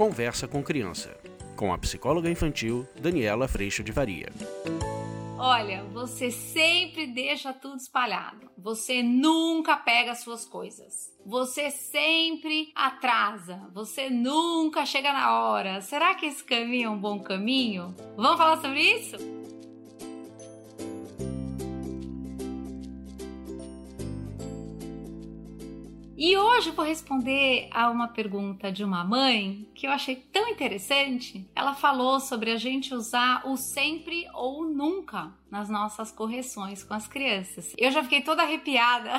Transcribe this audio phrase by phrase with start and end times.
[0.00, 1.14] Conversa com Criança,
[1.54, 4.32] com a psicóloga infantil Daniela Freixo de Varia.
[5.38, 8.48] Olha, você sempre deixa tudo espalhado.
[8.56, 11.12] Você nunca pega suas coisas.
[11.26, 13.68] Você sempre atrasa.
[13.74, 15.82] Você nunca chega na hora.
[15.82, 17.94] Será que esse caminho é um bom caminho?
[18.16, 19.18] Vamos falar sobre isso?
[26.22, 31.48] E hoje vou responder a uma pergunta de uma mãe que eu achei tão interessante.
[31.56, 37.08] Ela falou sobre a gente usar o sempre ou nunca nas nossas correções com as
[37.08, 37.72] crianças.
[37.78, 39.12] Eu já fiquei toda arrepiada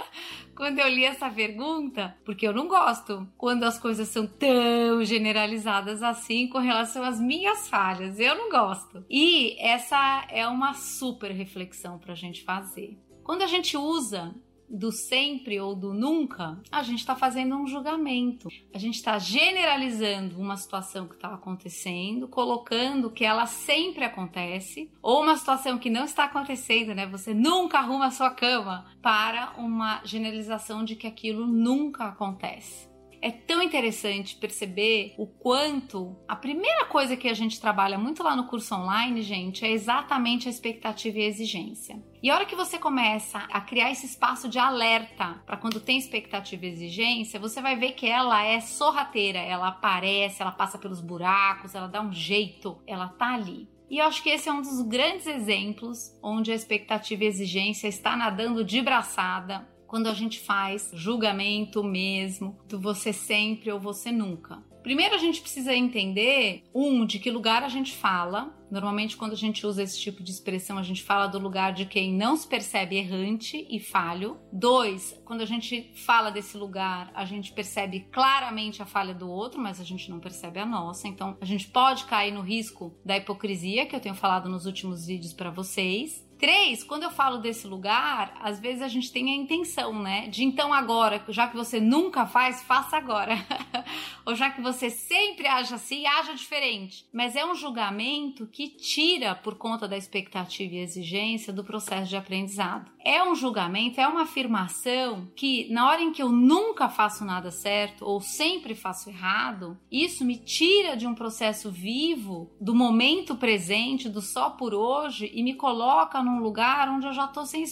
[0.54, 6.02] quando eu li essa pergunta, porque eu não gosto quando as coisas são tão generalizadas
[6.02, 8.20] assim com relação às minhas falhas.
[8.20, 9.02] Eu não gosto.
[9.08, 12.98] E essa é uma super reflexão para a gente fazer.
[13.24, 14.34] Quando a gente usa
[14.72, 18.48] do sempre ou do nunca, a gente está fazendo um julgamento.
[18.72, 25.22] A gente está generalizando uma situação que está acontecendo, colocando que ela sempre acontece, ou
[25.22, 27.06] uma situação que não está acontecendo, né?
[27.06, 32.91] Você nunca arruma a sua cama, para uma generalização de que aquilo nunca acontece
[33.22, 38.34] é tão interessante perceber o quanto a primeira coisa que a gente trabalha muito lá
[38.34, 42.02] no curso online, gente, é exatamente a expectativa e a exigência.
[42.20, 45.96] E a hora que você começa a criar esse espaço de alerta para quando tem
[45.96, 51.00] expectativa e exigência, você vai ver que ela é sorrateira, ela aparece, ela passa pelos
[51.00, 53.68] buracos, ela dá um jeito, ela tá ali.
[53.88, 57.86] E eu acho que esse é um dos grandes exemplos onde a expectativa e exigência
[57.86, 64.10] está nadando de braçada quando a gente faz julgamento mesmo do você sempre ou você
[64.10, 64.62] nunca.
[64.82, 68.56] Primeiro a gente precisa entender um de que lugar a gente fala.
[68.70, 71.84] Normalmente quando a gente usa esse tipo de expressão, a gente fala do lugar de
[71.84, 74.38] quem não se percebe errante e falho.
[74.50, 79.60] Dois, quando a gente fala desse lugar, a gente percebe claramente a falha do outro,
[79.60, 81.06] mas a gente não percebe a nossa.
[81.06, 85.06] Então, a gente pode cair no risco da hipocrisia que eu tenho falado nos últimos
[85.06, 86.26] vídeos para vocês.
[86.42, 90.28] Três, quando eu falo desse lugar, às vezes a gente tem a intenção, né?
[90.28, 93.34] De então agora, já que você nunca faz, faça agora.
[94.26, 97.06] Ou já que você sempre age assim, haja diferente.
[97.12, 102.16] Mas é um julgamento que tira, por conta da expectativa e exigência, do processo de
[102.16, 102.90] aprendizado.
[103.04, 107.50] É um julgamento, é uma afirmação que, na hora em que eu nunca faço nada
[107.50, 114.08] certo ou sempre faço errado, isso me tira de um processo vivo, do momento presente,
[114.08, 117.62] do só por hoje, e me coloca num lugar onde eu já tô sem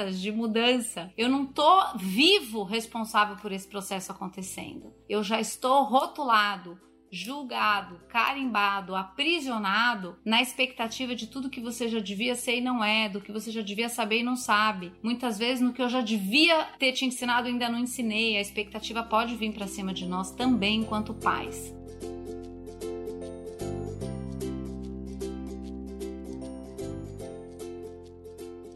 [0.00, 1.12] esperanças de mudança.
[1.16, 4.92] Eu não tô vivo responsável por esse processo acontecendo.
[5.08, 6.78] Eu já estou rotulado,
[7.12, 13.08] julgado, carimbado, aprisionado na expectativa de tudo que você já devia ser e não é,
[13.08, 14.92] do que você já devia saber e não sabe.
[15.02, 18.36] Muitas vezes no que eu já devia ter te ensinado ainda não ensinei.
[18.36, 21.79] A expectativa pode vir para cima de nós também enquanto pais.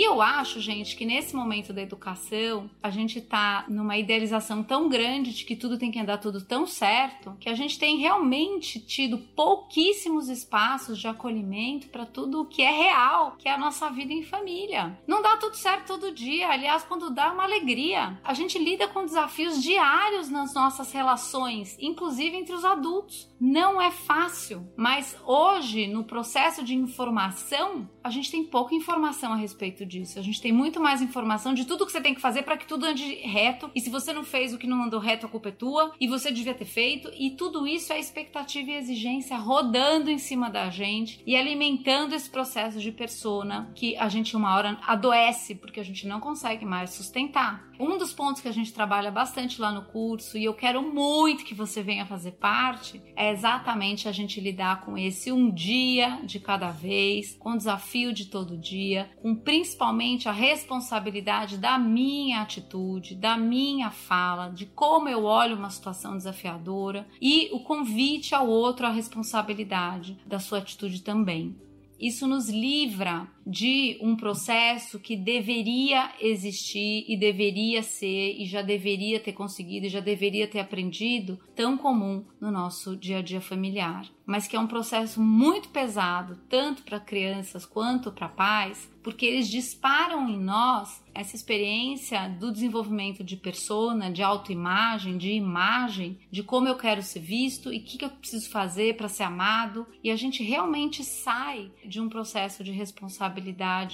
[0.00, 4.88] E eu acho, gente, que nesse momento da educação, a gente tá numa idealização tão
[4.88, 8.80] grande de que tudo tem que andar tudo tão certo, que a gente tem realmente
[8.80, 13.90] tido pouquíssimos espaços de acolhimento para tudo o que é real, que é a nossa
[13.90, 14.98] vida em família.
[15.06, 18.18] Não dá tudo certo todo dia, aliás, quando dá é uma alegria.
[18.24, 23.28] A gente lida com desafios diários nas nossas relações, inclusive entre os adultos.
[23.38, 29.36] Não é fácil, mas hoje, no processo de informação, a gente tem pouca informação a
[29.36, 30.18] respeito disso.
[30.18, 32.66] A gente tem muito mais informação de tudo que você tem que fazer para que
[32.66, 33.70] tudo ande reto.
[33.74, 35.92] E se você não fez o que não andou reto, a culpa é tua.
[36.00, 37.10] E você devia ter feito.
[37.18, 42.30] E tudo isso é expectativa e exigência rodando em cima da gente e alimentando esse
[42.30, 46.90] processo de persona que a gente uma hora adoece porque a gente não consegue mais
[46.90, 47.68] sustentar.
[47.78, 51.44] Um dos pontos que a gente trabalha bastante lá no curso e eu quero muito
[51.44, 56.38] que você venha fazer parte é exatamente a gente lidar com esse um dia de
[56.38, 59.34] cada vez, com o desafio de todo dia, com
[59.70, 66.16] principalmente a responsabilidade da minha atitude, da minha fala, de como eu olho uma situação
[66.16, 71.56] desafiadora e o convite ao outro à responsabilidade da sua atitude também.
[72.00, 79.18] Isso nos livra de um processo que deveria existir e deveria ser e já deveria
[79.18, 84.06] ter conseguido e já deveria ter aprendido, tão comum no nosso dia a dia familiar,
[84.24, 89.48] mas que é um processo muito pesado, tanto para crianças quanto para pais, porque eles
[89.48, 96.68] disparam em nós essa experiência do desenvolvimento de persona, de autoimagem, de imagem, de como
[96.68, 100.10] eu quero ser visto e o que, que eu preciso fazer para ser amado, e
[100.10, 103.39] a gente realmente sai de um processo de responsabilidade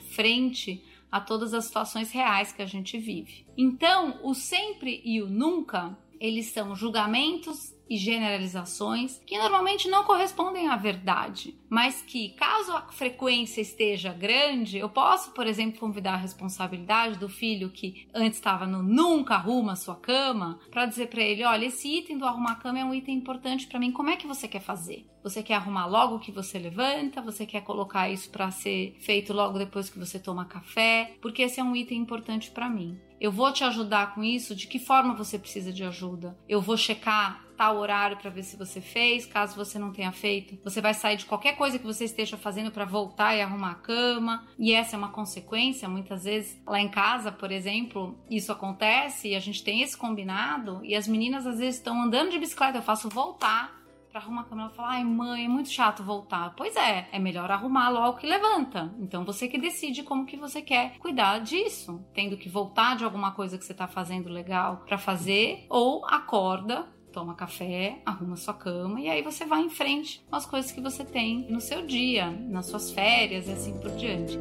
[0.00, 3.44] frente a todas as situações reais que a gente vive.
[3.56, 10.68] Então, o sempre e o nunca, eles são julgamentos e generalizações que normalmente não correspondem
[10.68, 16.18] à verdade, mas que, caso a frequência esteja grande, eu posso, por exemplo, convidar a
[16.18, 21.44] responsabilidade do filho que antes estava no nunca arruma sua cama, para dizer para ele:
[21.44, 24.16] olha, esse item do arrumar a cama é um item importante para mim, como é
[24.16, 25.04] que você quer fazer?
[25.24, 27.20] Você quer arrumar logo que você levanta?
[27.20, 31.14] Você quer colocar isso para ser feito logo depois que você toma café?
[31.20, 32.98] Porque esse é um item importante para mim.
[33.20, 34.54] Eu vou te ajudar com isso.
[34.54, 36.36] De que forma você precisa de ajuda?
[36.48, 39.26] Eu vou checar tal horário para ver se você fez.
[39.26, 42.70] Caso você não tenha feito, você vai sair de qualquer coisa que você esteja fazendo
[42.70, 44.48] para voltar e arrumar a cama.
[44.58, 45.86] E essa é uma consequência.
[45.86, 50.80] Muitas vezes lá em casa, por exemplo, isso acontece e a gente tem esse combinado.
[50.82, 52.78] E as meninas às vezes estão andando de bicicleta.
[52.78, 53.79] Eu faço voltar
[54.10, 54.62] para arrumar a cama.
[54.62, 56.54] Ela fala: ai, mãe, é muito chato voltar.
[56.56, 58.94] Pois é, é melhor arrumar logo que levanta.
[58.98, 62.04] Então você que decide como que você quer cuidar disso.
[62.12, 66.88] Tendo que voltar de alguma coisa que você tá fazendo legal para fazer, ou acorda
[67.12, 70.80] toma café, arruma sua cama e aí você vai em frente com as coisas que
[70.80, 74.38] você tem no seu dia, nas suas férias e assim por diante.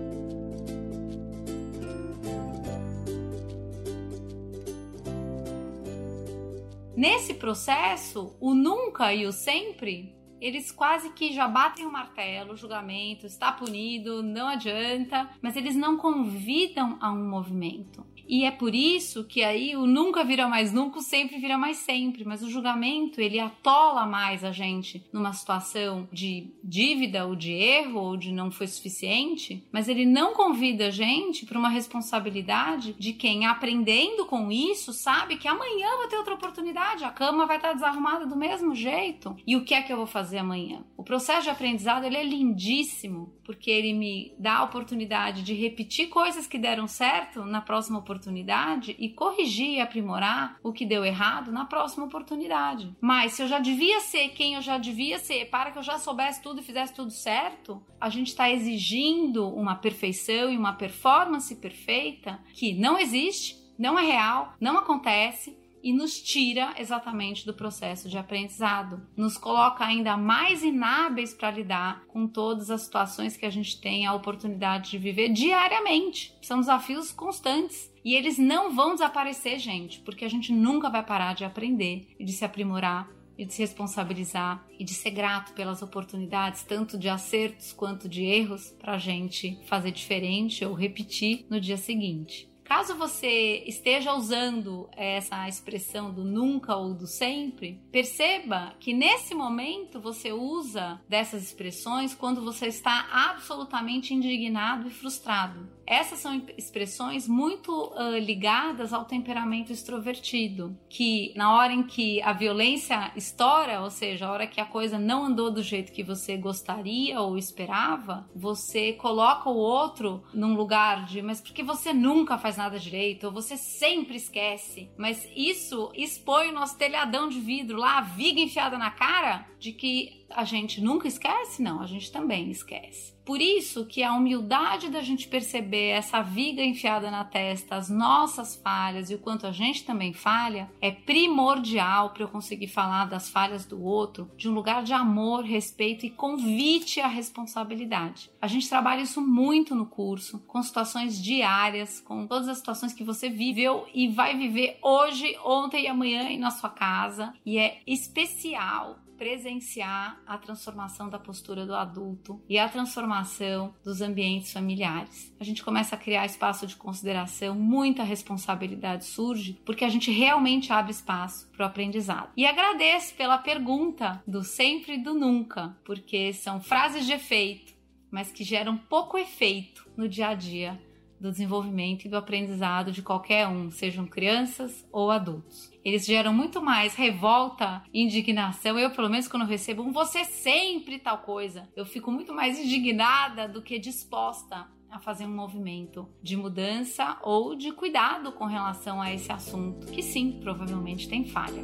[6.99, 12.57] Nesse processo, o nunca e o sempre, eles quase que já batem o martelo, o
[12.57, 18.05] julgamento, está punido, não adianta, mas eles não convidam a um movimento.
[18.29, 21.77] E é por isso que aí o nunca vira mais nunca, o sempre vira mais
[21.77, 22.23] sempre.
[22.23, 27.99] Mas o julgamento, ele atola mais a gente numa situação de dívida ou de erro
[27.99, 33.13] ou de não foi suficiente, mas ele não convida a gente para uma responsabilidade de
[33.13, 37.73] quem aprendendo com isso sabe que amanhã vai ter outra oportunidade, a cama vai estar
[37.73, 39.35] desarrumada do mesmo jeito.
[39.47, 40.83] E o que é que eu vou fazer amanhã?
[40.95, 46.09] O processo de aprendizado, ele é lindíssimo, porque ele me dá a oportunidade de repetir
[46.09, 51.05] coisas que deram certo na próxima oportunidade oportunidade e corrigir e aprimorar o que deu
[51.05, 52.93] errado na próxima oportunidade.
[52.99, 55.97] Mas se eu já devia ser quem eu já devia ser, para que eu já
[55.97, 61.55] soubesse tudo e fizesse tudo certo, a gente está exigindo uma perfeição e uma performance
[61.55, 68.09] perfeita que não existe, não é real, não acontece e nos tira exatamente do processo
[68.09, 73.49] de aprendizado, nos coloca ainda mais inábeis para lidar com todas as situações que a
[73.49, 76.35] gente tem a oportunidade de viver diariamente.
[76.41, 81.33] São desafios constantes e eles não vão desaparecer, gente, porque a gente nunca vai parar
[81.33, 83.09] de aprender e de se aprimorar
[83.39, 88.25] e de se responsabilizar e de ser grato pelas oportunidades, tanto de acertos quanto de
[88.25, 92.49] erros, para a gente fazer diferente ou repetir no dia seguinte.
[92.69, 99.99] Caso você esteja usando essa expressão do nunca ou do sempre, perceba que nesse momento
[99.99, 105.67] você usa dessas expressões quando você está absolutamente indignado e frustrado.
[105.89, 112.31] Essas são expressões muito uh, ligadas ao temperamento extrovertido, que na hora em que a
[112.31, 116.37] violência estoura, ou seja, a hora que a coisa não andou do jeito que você
[116.37, 122.55] gostaria ou esperava, você coloca o outro num lugar de, mas porque você nunca faz
[122.55, 124.91] nada direito, ou você sempre esquece.
[124.95, 129.71] Mas isso expõe o nosso telhadão de vidro lá, a viga enfiada na cara, de
[129.71, 131.63] que a gente nunca esquece?
[131.63, 133.17] Não, a gente também esquece.
[133.29, 138.55] Por isso que a humildade da gente perceber essa viga enfiada na testa, as nossas
[138.55, 143.29] falhas e o quanto a gente também falha, é primordial para eu conseguir falar das
[143.29, 148.31] falhas do outro de um lugar de amor, respeito e convite à responsabilidade.
[148.41, 153.03] A gente trabalha isso muito no curso, com situações diárias, com todas as situações que
[153.03, 158.97] você viveu e vai viver hoje, ontem e amanhã na sua casa, e é especial
[159.19, 165.35] presenciar a transformação da postura do adulto e a transformação dos ambientes familiares.
[165.37, 170.71] A gente começa a criar espaço de consideração, muita responsabilidade surge, porque a gente realmente
[170.71, 172.31] abre espaço para o aprendizado.
[172.37, 177.73] E agradeço pela pergunta do sempre e do nunca, porque são frases de efeito,
[178.09, 180.79] mas que geram pouco efeito no dia a dia
[181.19, 185.71] do desenvolvimento e do aprendizado de qualquer um, sejam crianças ou adultos.
[185.83, 188.77] Eles geram muito mais revolta indignação.
[188.77, 193.47] Eu, pelo menos, quando recebo um você sempre tal coisa, eu fico muito mais indignada
[193.47, 199.13] do que disposta a fazer um movimento de mudança ou de cuidado com relação a
[199.13, 201.63] esse assunto, que sim, provavelmente tem falha.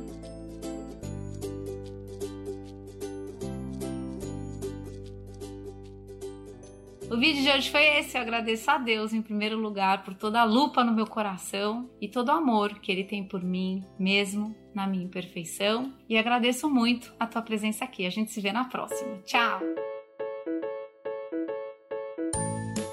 [7.16, 8.18] O vídeo de hoje foi esse.
[8.18, 12.10] Eu agradeço a Deus, em primeiro lugar, por toda a lupa no meu coração e
[12.10, 15.94] todo o amor que Ele tem por mim, mesmo na minha imperfeição.
[16.10, 18.06] E agradeço muito a tua presença aqui.
[18.06, 19.18] A gente se vê na próxima.
[19.24, 19.62] Tchau!